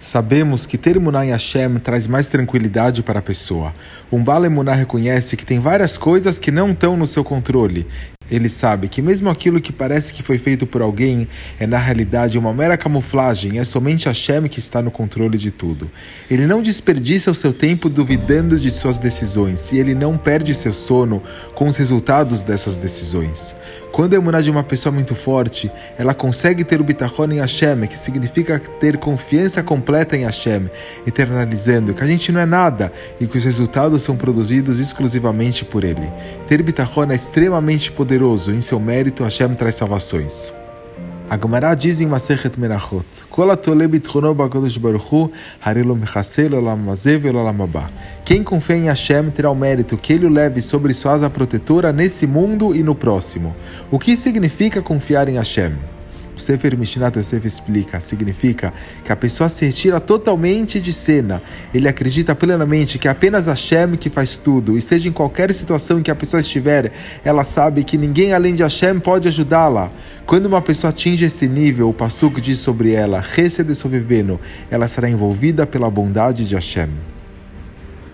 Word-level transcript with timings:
Sabemos 0.00 0.64
que 0.64 0.78
ter 0.78 0.96
Emuná 0.96 1.26
em 1.26 1.30
Hashem 1.30 1.78
traz 1.78 2.06
mais 2.06 2.30
tranquilidade 2.30 3.02
para 3.02 3.18
a 3.18 3.22
pessoa. 3.22 3.74
Um 4.10 4.24
Bala 4.24 4.46
Emuná 4.46 4.72
reconhece 4.72 5.36
que 5.36 5.44
tem 5.44 5.60
várias 5.60 5.98
coisas 5.98 6.38
que 6.38 6.50
não 6.50 6.70
estão 6.70 6.96
no 6.96 7.06
seu 7.06 7.22
controle. 7.22 7.86
Ele 8.30 8.48
sabe 8.48 8.88
que 8.88 9.02
mesmo 9.02 9.28
aquilo 9.28 9.60
que 9.60 9.72
parece 9.72 10.14
que 10.14 10.22
foi 10.22 10.38
feito 10.38 10.66
por 10.66 10.82
alguém 10.82 11.26
é 11.58 11.66
na 11.66 11.78
realidade 11.78 12.38
uma 12.38 12.54
mera 12.54 12.76
camuflagem, 12.76 13.58
é 13.58 13.64
somente 13.64 14.06
Hashem 14.06 14.48
que 14.48 14.58
está 14.58 14.80
no 14.80 14.90
controle 14.90 15.36
de 15.36 15.50
tudo. 15.50 15.90
Ele 16.30 16.46
não 16.46 16.62
desperdiça 16.62 17.30
o 17.30 17.34
seu 17.34 17.52
tempo 17.52 17.88
duvidando 17.88 18.58
de 18.58 18.70
suas 18.70 18.98
decisões 18.98 19.72
e 19.72 19.78
ele 19.78 19.94
não 19.94 20.16
perde 20.16 20.54
seu 20.54 20.72
sono 20.72 21.22
com 21.54 21.66
os 21.66 21.76
resultados 21.76 22.42
dessas 22.42 22.76
decisões. 22.76 23.54
Quando 23.92 24.14
a 24.14 24.16
emuná 24.16 24.40
de 24.40 24.50
uma 24.50 24.62
pessoa 24.62 24.92
muito 24.92 25.16
forte, 25.16 25.70
ela 25.98 26.14
consegue 26.14 26.62
ter 26.62 26.80
o 26.80 26.84
bitachon 26.84 27.32
em 27.32 27.40
Hashem, 27.40 27.86
que 27.88 27.98
significa 27.98 28.58
ter 28.58 28.96
confiança 28.96 29.62
completa 29.62 30.16
em 30.16 30.24
Hashem, 30.24 30.70
internalizando 31.06 31.92
que 31.92 32.02
a 32.02 32.06
gente 32.06 32.30
não 32.30 32.40
é 32.40 32.46
nada 32.46 32.92
e 33.20 33.26
que 33.26 33.36
os 33.36 33.44
resultados 33.44 34.02
são 34.02 34.16
produzidos 34.16 34.78
exclusivamente 34.78 35.64
por 35.64 35.82
ele. 35.82 36.10
Ter 36.46 36.62
bitachon 36.62 37.10
é 37.10 37.16
extremamente 37.16 37.90
poderoso, 37.90 38.19
em 38.52 38.60
seu 38.60 38.78
mérito 38.78 39.24
Hashem 39.24 39.54
traz 39.54 39.76
salvações. 39.76 40.52
A 41.28 41.38
Gemara 41.38 41.74
diz 41.74 42.00
em 42.00 42.06
Masechet 42.06 42.58
Merachot. 42.58 43.06
Quem 48.24 48.44
confia 48.44 48.76
em 48.76 48.84
Hashem 48.86 49.30
terá 49.30 49.50
o 49.50 49.54
mérito 49.54 49.96
que 49.96 50.12
ele 50.12 50.26
o 50.26 50.30
leve 50.30 50.60
sobre 50.60 50.92
sua 50.92 51.12
asa 51.12 51.30
protetora 51.30 51.92
nesse 51.92 52.26
mundo 52.26 52.74
e 52.74 52.82
no 52.82 52.94
próximo. 52.94 53.56
O 53.90 53.98
que 53.98 54.16
significa 54.16 54.82
confiar 54.82 55.28
em 55.28 55.36
Hashem? 55.36 55.72
O 56.40 56.42
Sefer 56.42 56.74
Mishnat 56.74 57.18
Yosef 57.18 57.46
explica, 57.46 58.00
significa 58.00 58.72
que 59.04 59.12
a 59.12 59.16
pessoa 59.16 59.46
se 59.50 59.66
retira 59.66 60.00
totalmente 60.00 60.80
de 60.80 60.90
cena. 60.90 61.42
Ele 61.74 61.86
acredita 61.86 62.34
plenamente 62.34 62.98
que 62.98 63.06
é 63.06 63.10
apenas 63.10 63.46
Hashem 63.46 63.94
que 63.94 64.08
faz 64.08 64.38
tudo, 64.38 64.74
e 64.74 64.80
seja 64.80 65.06
em 65.06 65.12
qualquer 65.12 65.52
situação 65.52 65.98
em 65.98 66.02
que 66.02 66.10
a 66.10 66.14
pessoa 66.14 66.40
estiver, 66.40 66.92
ela 67.22 67.44
sabe 67.44 67.84
que 67.84 67.98
ninguém 67.98 68.32
além 68.32 68.54
de 68.54 68.62
Hashem 68.62 68.98
pode 69.00 69.28
ajudá-la. 69.28 69.92
Quando 70.24 70.46
uma 70.46 70.62
pessoa 70.62 70.88
atinge 70.88 71.26
esse 71.26 71.46
nível, 71.46 71.90
o 71.90 71.94
Pasuk 71.94 72.40
diz 72.40 72.58
sobre 72.58 72.94
ela, 72.94 73.20
Resed 73.20 73.74
Soviveno, 73.74 74.40
ela 74.70 74.88
será 74.88 75.10
envolvida 75.10 75.66
pela 75.66 75.90
bondade 75.90 76.48
de 76.48 76.54
Hashem. 76.54 76.88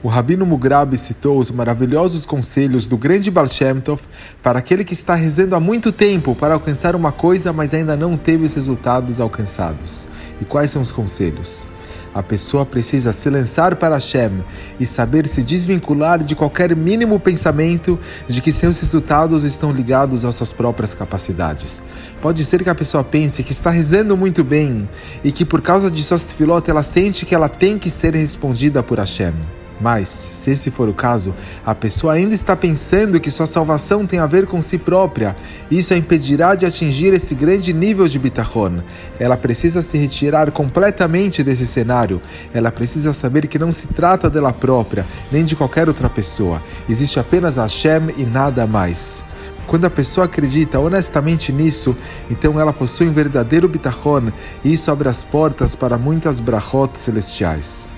O 0.00 0.06
Rabino 0.06 0.46
Mugrabi 0.46 0.96
citou 0.96 1.40
os 1.40 1.50
maravilhosos 1.50 2.24
conselhos 2.24 2.86
do 2.86 2.96
grande 2.96 3.32
Baal 3.32 3.48
Shem 3.48 3.80
Tov 3.80 4.02
para 4.40 4.60
aquele 4.60 4.84
que 4.84 4.92
está 4.92 5.16
rezando 5.16 5.56
há 5.56 5.60
muito 5.60 5.90
tempo 5.90 6.36
para 6.36 6.54
alcançar 6.54 6.94
uma 6.94 7.10
coisa, 7.10 7.52
mas 7.52 7.74
ainda 7.74 7.96
não 7.96 8.16
teve 8.16 8.44
os 8.44 8.54
resultados 8.54 9.20
alcançados. 9.20 10.06
E 10.40 10.44
quais 10.44 10.70
são 10.70 10.80
os 10.80 10.92
conselhos? 10.92 11.66
A 12.14 12.22
pessoa 12.22 12.64
precisa 12.64 13.12
se 13.12 13.28
lançar 13.28 13.74
para 13.74 13.96
Hashem 13.96 14.44
e 14.78 14.86
saber 14.86 15.26
se 15.26 15.42
desvincular 15.42 16.22
de 16.22 16.36
qualquer 16.36 16.76
mínimo 16.76 17.18
pensamento 17.18 17.98
de 18.28 18.40
que 18.40 18.52
seus 18.52 18.78
resultados 18.78 19.42
estão 19.42 19.72
ligados 19.72 20.24
às 20.24 20.36
suas 20.36 20.52
próprias 20.52 20.94
capacidades. 20.94 21.82
Pode 22.22 22.44
ser 22.44 22.62
que 22.62 22.70
a 22.70 22.74
pessoa 22.74 23.02
pense 23.02 23.42
que 23.42 23.52
está 23.52 23.70
rezando 23.70 24.16
muito 24.16 24.44
bem 24.44 24.88
e 25.24 25.32
que 25.32 25.44
por 25.44 25.60
causa 25.60 25.90
de 25.90 26.04
suas 26.04 26.24
tefilot 26.24 26.70
ela 26.70 26.84
sente 26.84 27.26
que 27.26 27.34
ela 27.34 27.48
tem 27.48 27.76
que 27.76 27.90
ser 27.90 28.14
respondida 28.14 28.80
por 28.80 28.98
Hashem. 28.98 29.57
Mas, 29.80 30.08
se 30.08 30.50
esse 30.50 30.70
for 30.70 30.88
o 30.88 30.94
caso, 30.94 31.34
a 31.64 31.74
pessoa 31.74 32.14
ainda 32.14 32.34
está 32.34 32.56
pensando 32.56 33.20
que 33.20 33.30
sua 33.30 33.46
salvação 33.46 34.06
tem 34.06 34.18
a 34.18 34.26
ver 34.26 34.46
com 34.46 34.60
si 34.60 34.76
própria. 34.76 35.36
Isso 35.70 35.94
a 35.94 35.96
impedirá 35.96 36.54
de 36.54 36.66
atingir 36.66 37.12
esse 37.14 37.34
grande 37.34 37.72
nível 37.72 38.08
de 38.08 38.18
bitachon. 38.18 38.82
Ela 39.18 39.36
precisa 39.36 39.80
se 39.80 39.96
retirar 39.96 40.50
completamente 40.50 41.42
desse 41.42 41.66
cenário. 41.66 42.20
Ela 42.52 42.72
precisa 42.72 43.12
saber 43.12 43.46
que 43.46 43.58
não 43.58 43.70
se 43.70 43.88
trata 43.88 44.28
dela 44.28 44.52
própria, 44.52 45.06
nem 45.30 45.44
de 45.44 45.54
qualquer 45.54 45.88
outra 45.88 46.08
pessoa. 46.08 46.62
Existe 46.88 47.20
apenas 47.20 47.56
Hashem 47.56 48.14
e 48.16 48.24
nada 48.24 48.66
mais. 48.66 49.24
Quando 49.68 49.84
a 49.84 49.90
pessoa 49.90 50.24
acredita 50.24 50.80
honestamente 50.80 51.52
nisso, 51.52 51.94
então 52.30 52.58
ela 52.58 52.72
possui 52.72 53.06
um 53.06 53.12
verdadeiro 53.12 53.68
bitachon 53.68 54.32
e 54.64 54.72
isso 54.72 54.90
abre 54.90 55.10
as 55.10 55.22
portas 55.22 55.76
para 55.76 55.98
muitas 55.98 56.40
brachot 56.40 56.98
celestiais. 56.98 57.90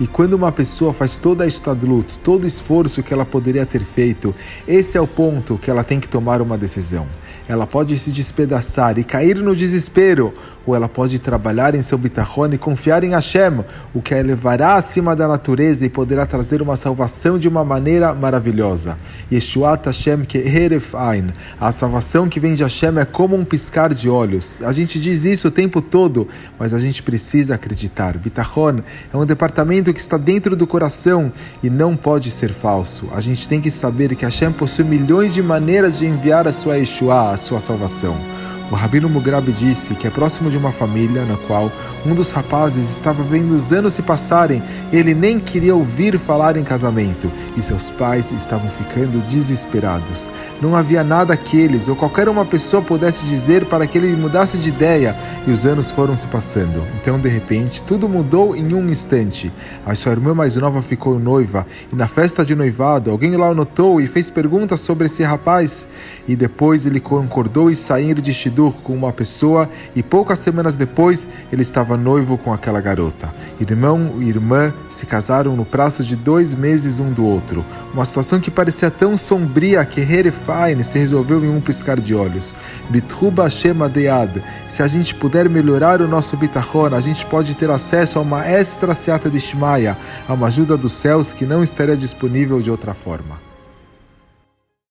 E 0.00 0.06
quando 0.06 0.32
uma 0.32 0.50
pessoa 0.50 0.94
faz 0.94 1.18
toda 1.18 1.44
a 1.44 1.46
luto, 1.84 2.18
todo 2.20 2.44
o 2.44 2.46
esforço 2.46 3.02
que 3.02 3.12
ela 3.12 3.26
poderia 3.26 3.66
ter 3.66 3.84
feito, 3.84 4.34
esse 4.66 4.96
é 4.96 5.00
o 5.00 5.06
ponto 5.06 5.58
que 5.58 5.70
ela 5.70 5.84
tem 5.84 6.00
que 6.00 6.08
tomar 6.08 6.40
uma 6.40 6.56
decisão. 6.56 7.06
Ela 7.50 7.66
pode 7.66 7.98
se 7.98 8.12
despedaçar 8.12 8.96
e 8.96 9.02
cair 9.02 9.34
no 9.38 9.56
desespero, 9.56 10.32
ou 10.64 10.76
ela 10.76 10.88
pode 10.88 11.18
trabalhar 11.18 11.74
em 11.74 11.82
seu 11.82 11.98
bitachon 11.98 12.50
e 12.52 12.58
confiar 12.58 13.02
em 13.02 13.10
Hashem, 13.10 13.64
o 13.92 14.00
que 14.00 14.14
a 14.14 14.20
elevará 14.20 14.74
acima 14.74 15.16
da 15.16 15.26
natureza 15.26 15.84
e 15.84 15.88
poderá 15.88 16.24
trazer 16.24 16.62
uma 16.62 16.76
salvação 16.76 17.40
de 17.40 17.48
uma 17.48 17.64
maneira 17.64 18.14
maravilhosa. 18.14 18.96
Yeshuat 19.32 19.84
Hashem 19.86 20.24
que 20.24 20.38
ein. 20.38 21.32
A 21.60 21.72
salvação 21.72 22.28
que 22.28 22.38
vem 22.38 22.52
de 22.52 22.62
Hashem 22.62 22.96
é 23.00 23.04
como 23.04 23.34
um 23.34 23.44
piscar 23.44 23.92
de 23.92 24.08
olhos. 24.08 24.62
A 24.62 24.70
gente 24.70 25.00
diz 25.00 25.24
isso 25.24 25.48
o 25.48 25.50
tempo 25.50 25.82
todo, 25.82 26.28
mas 26.56 26.72
a 26.72 26.78
gente 26.78 27.02
precisa 27.02 27.56
acreditar. 27.56 28.16
Bitachon 28.16 28.78
é 29.12 29.16
um 29.16 29.26
departamento 29.26 29.92
que 29.92 29.98
está 29.98 30.16
dentro 30.16 30.54
do 30.54 30.68
coração 30.68 31.32
e 31.64 31.68
não 31.68 31.96
pode 31.96 32.30
ser 32.30 32.52
falso. 32.52 33.08
A 33.12 33.20
gente 33.20 33.48
tem 33.48 33.60
que 33.60 33.72
saber 33.72 34.14
que 34.14 34.24
Hashem 34.24 34.52
possui 34.52 34.84
milhões 34.84 35.34
de 35.34 35.42
maneiras 35.42 35.98
de 35.98 36.06
enviar 36.06 36.46
a 36.46 36.52
sua 36.52 36.76
Yeshua, 36.76 37.39
sua 37.40 37.60
salvação. 37.60 38.16
O 38.70 38.76
Rabino 38.76 39.08
Mugrabi 39.08 39.50
disse 39.50 39.96
que 39.96 40.06
é 40.06 40.10
próximo 40.10 40.48
de 40.48 40.56
uma 40.56 40.70
família 40.70 41.24
na 41.24 41.36
qual 41.36 41.72
um 42.06 42.14
dos 42.14 42.30
rapazes 42.30 42.88
estava 42.88 43.20
vendo 43.20 43.52
os 43.52 43.72
anos 43.72 43.94
se 43.94 44.02
passarem 44.02 44.62
e 44.92 44.96
ele 44.96 45.12
nem 45.12 45.40
queria 45.40 45.74
ouvir 45.74 46.16
falar 46.16 46.56
em 46.56 46.62
casamento 46.62 47.30
e 47.56 47.62
seus 47.62 47.90
pais 47.90 48.30
estavam 48.30 48.70
ficando 48.70 49.18
desesperados. 49.28 50.30
Não 50.62 50.76
havia 50.76 51.02
nada 51.02 51.36
que 51.36 51.58
eles 51.58 51.88
ou 51.88 51.96
qualquer 51.96 52.28
uma 52.28 52.46
pessoa 52.46 52.80
pudesse 52.80 53.24
dizer 53.24 53.64
para 53.64 53.88
que 53.88 53.98
ele 53.98 54.14
mudasse 54.14 54.56
de 54.56 54.68
ideia 54.68 55.16
e 55.48 55.50
os 55.50 55.66
anos 55.66 55.90
foram 55.90 56.14
se 56.14 56.28
passando. 56.28 56.86
Então, 56.94 57.18
de 57.18 57.28
repente, 57.28 57.82
tudo 57.82 58.08
mudou 58.08 58.54
em 58.54 58.72
um 58.72 58.88
instante. 58.88 59.52
A 59.84 59.96
sua 59.96 60.12
irmã 60.12 60.32
mais 60.32 60.56
nova 60.56 60.80
ficou 60.80 61.18
noiva 61.18 61.66
e 61.92 61.96
na 61.96 62.06
festa 62.06 62.44
de 62.44 62.54
noivado 62.54 63.10
alguém 63.10 63.36
lá 63.36 63.52
notou 63.52 64.00
e 64.00 64.06
fez 64.06 64.30
perguntas 64.30 64.78
sobre 64.78 65.06
esse 65.06 65.24
rapaz 65.24 65.88
e 66.28 66.36
depois 66.36 66.86
ele 66.86 67.00
concordou 67.00 67.68
em 67.68 67.74
sair 67.74 68.20
de 68.20 68.32
Shidu 68.32 68.59
com 68.68 68.94
uma 68.94 69.12
pessoa 69.12 69.68
e 69.94 70.02
poucas 70.02 70.38
semanas 70.40 70.76
depois 70.76 71.26
ele 71.50 71.62
estava 71.62 71.96
noivo 71.96 72.36
com 72.36 72.52
aquela 72.52 72.80
garota. 72.80 73.32
Irmão 73.58 74.16
e 74.18 74.28
irmã 74.28 74.74
se 74.88 75.06
casaram 75.06 75.56
no 75.56 75.64
prazo 75.64 76.04
de 76.04 76.16
dois 76.16 76.54
meses 76.54 77.00
um 77.00 77.12
do 77.12 77.24
outro. 77.24 77.64
Uma 77.94 78.04
situação 78.04 78.40
que 78.40 78.50
parecia 78.50 78.90
tão 78.90 79.16
sombria 79.16 79.84
que 79.84 80.00
Herefain 80.00 80.82
se 80.82 80.98
resolveu 80.98 81.44
em 81.44 81.48
um 81.48 81.60
piscar 81.60 81.98
de 81.98 82.14
olhos. 82.14 82.54
Bitruba 82.90 83.48
Shema 83.48 83.88
Dead. 83.88 84.42
Se 84.68 84.82
a 84.82 84.88
gente 84.88 85.14
puder 85.14 85.48
melhorar 85.48 86.02
o 86.02 86.08
nosso 86.08 86.36
bitachon, 86.36 86.94
a 86.94 87.00
gente 87.00 87.24
pode 87.26 87.54
ter 87.54 87.70
acesso 87.70 88.18
a 88.18 88.22
uma 88.22 88.44
extra 88.44 88.94
seata 88.94 89.30
de 89.30 89.38
Shimaya, 89.38 89.96
a 90.28 90.34
uma 90.34 90.48
ajuda 90.48 90.76
dos 90.76 90.92
céus 90.92 91.32
que 91.32 91.46
não 91.46 91.62
estaria 91.62 91.96
disponível 91.96 92.60
de 92.60 92.70
outra 92.70 92.94
forma. 92.94 93.49